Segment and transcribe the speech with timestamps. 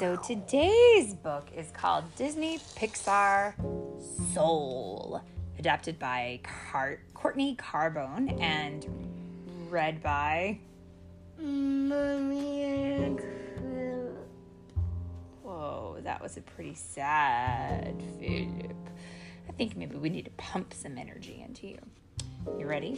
[0.00, 3.52] So today's book is called Disney Pixar
[4.32, 5.20] Soul,
[5.58, 8.86] adapted by Car- Courtney Carbone and
[9.68, 10.58] read by.
[11.38, 13.20] Mommy and.
[15.42, 18.72] Whoa, that was a pretty sad Philip.
[19.50, 21.78] I think maybe we need to pump some energy into you.
[22.58, 22.94] You ready?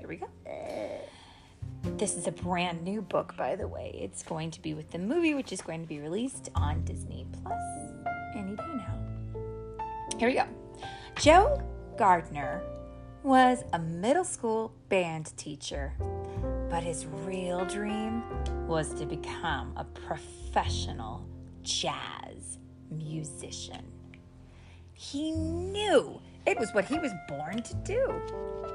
[0.00, 0.26] Here we go.
[2.04, 3.90] This is a brand new book, by the way.
[3.98, 7.26] It's going to be with the movie, which is going to be released on Disney
[7.32, 7.62] Plus
[8.36, 8.98] any day now.
[10.18, 10.44] Here we go.
[11.18, 11.62] Joe
[11.96, 12.62] Gardner
[13.22, 15.94] was a middle school band teacher,
[16.68, 18.22] but his real dream
[18.68, 21.26] was to become a professional
[21.62, 22.58] jazz
[22.90, 23.90] musician.
[24.92, 28.73] He knew it was what he was born to do.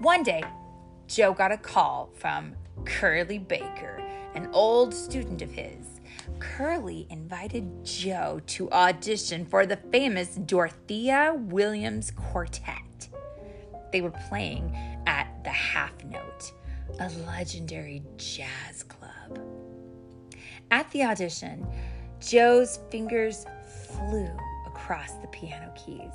[0.00, 0.42] One day,
[1.08, 2.54] Joe got a call from
[2.86, 4.02] Curley Baker,
[4.34, 6.00] an old student of his.
[6.38, 13.10] Curley invited Joe to audition for the famous Dorothea Williams Quartet.
[13.92, 14.74] They were playing
[15.06, 16.50] at the Half Note,
[16.98, 19.38] a legendary jazz club.
[20.70, 21.66] At the audition,
[22.20, 23.44] Joe's fingers
[23.90, 24.30] flew
[24.66, 26.14] across the piano keys.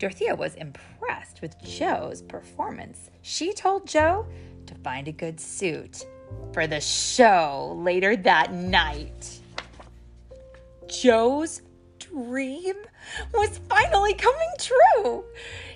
[0.00, 3.10] Dorothea was impressed with Joe's performance.
[3.20, 4.26] She told Joe
[4.64, 6.06] to find a good suit
[6.54, 9.40] for the show later that night.
[10.88, 11.60] Joe's
[11.98, 12.76] dream
[13.34, 15.22] was finally coming true.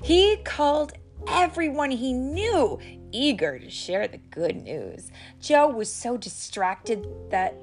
[0.03, 0.94] He called
[1.28, 2.78] everyone he knew,
[3.12, 5.12] eager to share the good news.
[5.38, 7.55] Joe was so distracted that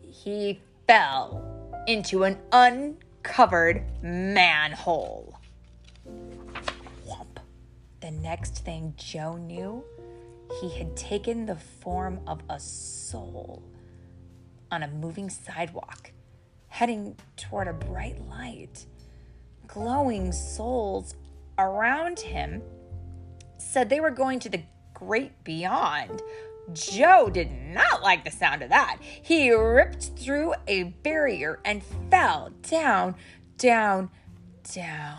[0.00, 5.38] he fell into an uncovered manhole.
[8.06, 9.82] The next thing Joe knew,
[10.60, 13.64] he had taken the form of a soul
[14.70, 16.12] on a moving sidewalk,
[16.68, 18.86] heading toward a bright light.
[19.66, 21.16] Glowing souls
[21.58, 22.62] around him
[23.58, 24.62] said they were going to the
[24.94, 26.22] great beyond.
[26.74, 28.98] Joe did not like the sound of that.
[29.00, 33.16] He ripped through a barrier and fell down,
[33.58, 34.10] down,
[34.62, 35.18] down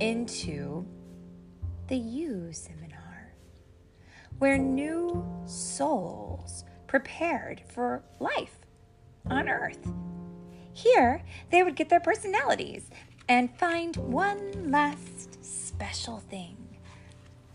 [0.00, 0.86] into
[1.88, 3.32] the You Seminar,
[4.38, 8.58] where new souls prepared for life
[9.30, 9.90] on Earth.
[10.74, 12.90] Here, they would get their personalities
[13.26, 16.56] and find one last special thing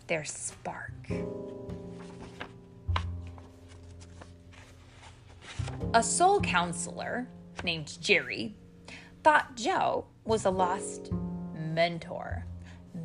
[0.07, 1.11] their spark.
[5.94, 7.27] A soul counselor
[7.63, 8.55] named Jerry
[9.23, 11.11] thought Joe was a lost
[11.53, 12.47] mentor.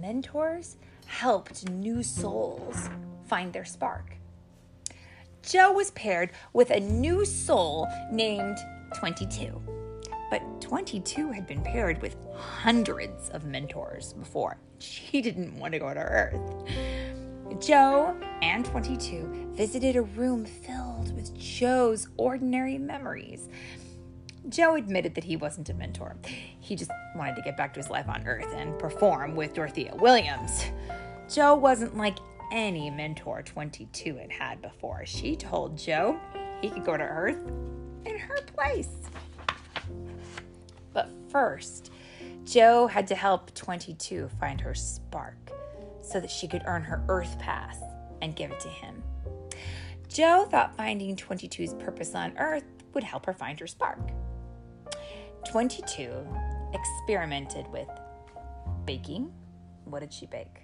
[0.00, 0.76] Mentors
[1.08, 2.88] helped new souls
[3.26, 4.12] find their spark.
[5.42, 8.58] Joe was paired with a new soul named
[8.94, 9.60] 22.
[10.30, 14.58] But 22 had been paired with hundreds of mentors before.
[14.78, 16.40] She didn't want to go to Earth.
[17.58, 23.48] Joe and 22 visited a room filled with Joe's ordinary memories.
[24.48, 26.16] Joe admitted that he wasn't a mentor.
[26.60, 29.94] He just wanted to get back to his life on Earth and perform with Dorothea
[29.96, 30.64] Williams.
[31.28, 32.18] Joe wasn't like
[32.50, 35.04] any mentor 22 had had before.
[35.04, 36.18] She told Joe
[36.62, 37.38] he could go to Earth
[38.06, 39.10] in her place.
[40.94, 41.92] But first,
[42.44, 45.36] Joe had to help 22 find her spark
[46.00, 47.78] so that she could earn her Earth Pass
[48.22, 49.02] and give it to him.
[50.08, 52.64] Joe thought finding 22's purpose on Earth
[52.94, 54.00] would help her find her spark.
[55.48, 56.26] 22
[56.74, 57.88] experimented with
[58.84, 59.32] baking.
[59.84, 60.60] What did she bake?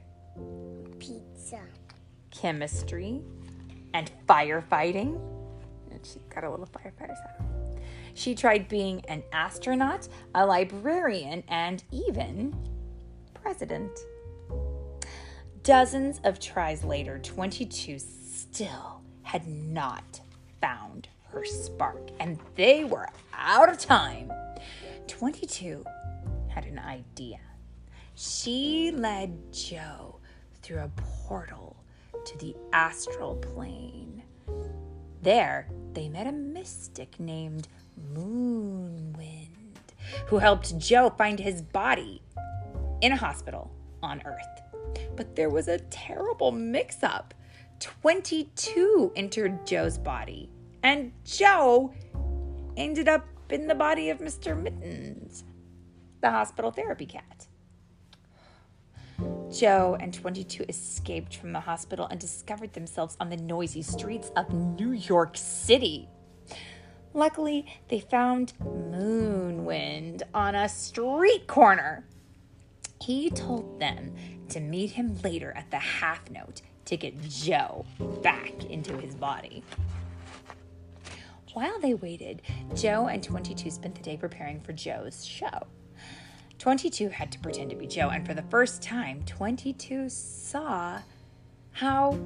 [0.99, 1.61] Pizza.
[2.31, 3.23] Chemistry
[3.94, 5.19] and firefighting.
[5.91, 7.41] And she got a little firefighter's hat.
[8.12, 12.55] She tried being an astronaut, a librarian, and even
[13.33, 13.99] president.
[15.62, 20.20] Dozens of tries later, 22 still had not
[20.61, 24.31] found her spark, and they were out of time.
[25.19, 25.84] 22
[26.49, 27.38] had an idea.
[28.16, 30.16] She led Joe
[30.61, 30.90] through a
[31.28, 31.76] portal
[32.26, 34.25] to the astral plane.
[35.22, 37.69] There, they met a mystic named
[38.12, 39.46] Moonwind,
[40.26, 42.20] who helped Joe find his body
[43.00, 43.70] in a hospital
[44.02, 44.99] on Earth.
[45.14, 47.34] But there was a terrible mix up.
[47.78, 50.50] 22 entered Joe's body,
[50.82, 51.94] and Joe
[52.76, 53.25] ended up
[53.55, 54.61] in the body of Mr.
[54.61, 55.45] Mittens,
[56.21, 57.47] the hospital therapy cat.
[59.56, 64.53] Joe and 22 escaped from the hospital and discovered themselves on the noisy streets of
[64.53, 66.09] New York City.
[67.12, 72.05] Luckily, they found Moonwind on a street corner.
[73.01, 74.17] He told them
[74.49, 77.87] to meet him later at the half note to get Joe
[78.21, 79.62] back into his body.
[81.55, 82.43] While they waited,
[82.75, 85.69] Joe and 22 spent the day preparing for Joe's show.
[86.59, 90.99] 22 had to pretend to be Joe, and for the first time, 22 saw
[91.71, 92.19] how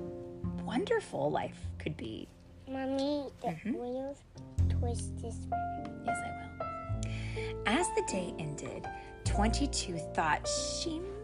[0.65, 2.27] wonderful life could be.
[2.67, 3.75] Mommy, the mm-hmm.
[3.75, 4.23] wheels
[4.71, 5.85] twist this way.
[6.07, 7.53] Yes, I will.
[7.67, 8.89] As the day ended,
[9.27, 11.18] 22 thought she might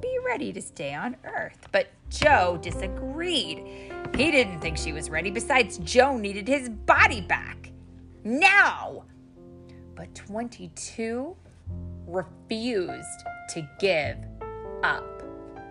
[0.00, 3.92] be ready to stay on Earth, but Joe disagreed.
[4.16, 5.30] He didn't think she was ready.
[5.30, 7.70] Besides, Joe needed his body back.
[8.24, 9.04] Now!
[9.94, 11.36] But 22
[12.06, 14.16] refused to give
[14.82, 15.22] up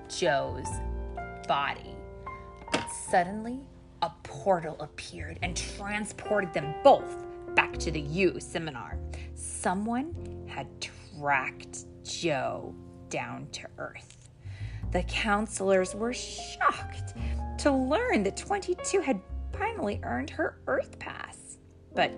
[0.10, 0.68] Joe's
[1.48, 1.96] body.
[2.72, 3.60] But suddenly,
[4.02, 7.26] a portal appeared and transported them both
[7.56, 8.98] back to the You Seminar.
[9.34, 10.14] Someone
[10.48, 10.68] had
[11.18, 12.76] tracked Joe
[13.10, 14.30] down to Earth.
[14.92, 17.14] The counselors were shocked
[17.60, 19.20] to learn that 22 had
[19.58, 21.58] finally earned her Earth pass.
[21.94, 22.12] But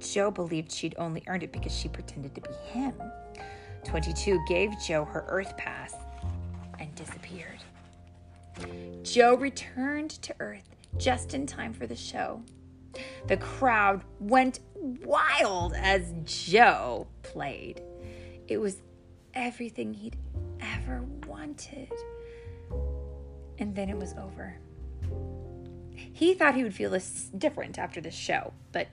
[0.00, 2.94] Joe believed she'd only earned it because she pretended to be him.
[3.84, 5.94] 22 gave Joe her Earth pass
[6.78, 7.60] and disappeared.
[9.02, 12.42] Joe returned to Earth just in time for the show.
[13.28, 17.82] The crowd went wild as Joe played.
[18.48, 18.78] It was
[19.34, 20.16] everything he'd
[20.86, 21.92] ever wanted.
[23.58, 24.56] And then it was over.
[26.12, 28.88] He thought he would feel this different after the show, but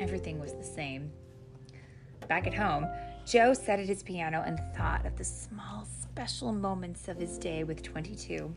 [0.00, 1.10] everything was the same.
[2.28, 2.86] Back at home,
[3.24, 7.64] Joe sat at his piano and thought of the small, special moments of his day
[7.64, 8.54] with 22.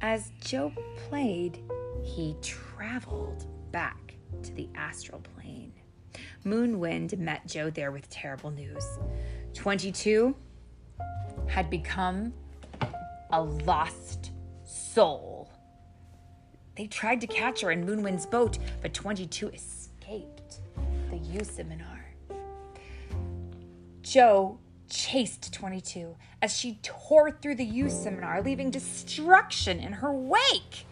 [0.00, 0.72] As Joe
[1.08, 1.60] played,
[2.04, 4.14] he traveled back
[4.44, 5.72] to the astral plane.
[6.44, 8.84] Moonwind met Joe there with terrible news.
[9.54, 10.36] 22
[11.48, 12.32] had become
[13.30, 14.32] a lost
[14.64, 15.50] soul.
[16.76, 20.60] They tried to catch her in Moonwind's boat, but 22 escaped
[21.10, 22.06] the You Seminar.
[24.02, 30.86] Joe chased 22 as she tore through the You Seminar, leaving destruction in her wake.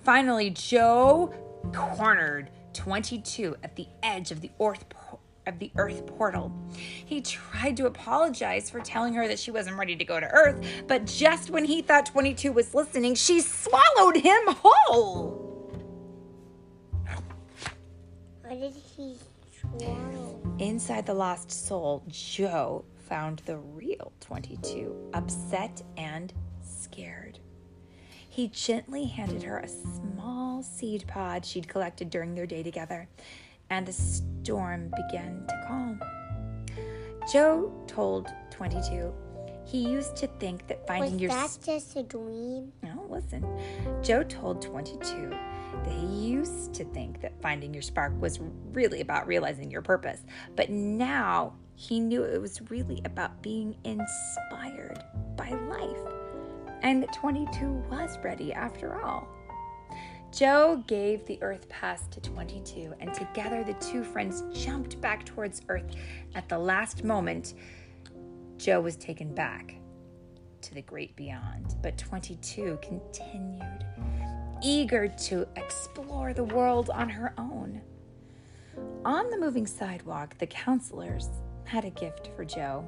[0.00, 1.32] Finally, Joe
[1.72, 4.88] cornered 22 at the edge of the earth
[5.50, 6.50] of the earth portal.
[6.72, 10.64] He tried to apologize for telling her that she wasn't ready to go to earth,
[10.86, 15.50] but just when he thought 22 was listening, she swallowed him whole.
[18.42, 19.16] What did he
[19.60, 20.40] swallow?
[20.58, 26.32] Inside the lost soul, Joe found the real 22, upset and
[26.62, 27.38] scared.
[28.28, 33.08] He gently handed her a small seed pod she'd collected during their day together,
[33.70, 36.00] and the storm began to calm.
[37.32, 39.12] Joe told 22
[39.70, 42.72] he used to think that finding Was your that just a dream?
[42.82, 43.46] no, listen.
[44.02, 48.40] Joe told 22 that he used to think that finding your spark was
[48.72, 50.24] really about realizing your purpose,
[50.56, 55.04] but now he knew it was really about being inspired
[55.36, 56.14] by life.
[56.82, 59.28] And that 22 was ready after all.
[60.32, 65.62] Joe gave the Earth pass to 22, and together the two friends jumped back towards
[65.68, 65.94] Earth.
[66.34, 67.54] At the last moment,
[68.56, 69.74] Joe was taken back
[70.62, 73.84] to the great beyond, but 22 continued,
[74.62, 77.80] eager to explore the world on her own.
[79.04, 81.28] On the moving sidewalk, the counselors
[81.64, 82.86] had a gift for Joe.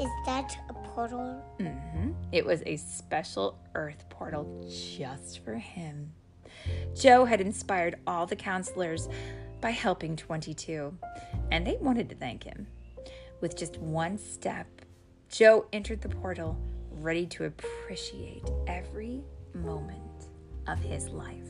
[0.00, 1.44] Is that a portal?
[1.58, 2.12] Mm-hmm.
[2.32, 6.12] It was a special earth portal just for him.
[6.94, 9.08] Joe had inspired all the counselors
[9.60, 10.96] by helping 22,
[11.50, 12.66] and they wanted to thank him.
[13.40, 14.66] With just one step,
[15.28, 16.58] Joe entered the portal,
[16.90, 19.22] ready to appreciate every
[19.54, 20.28] moment
[20.66, 21.48] of his life.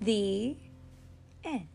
[0.00, 0.56] The
[1.44, 1.68] end.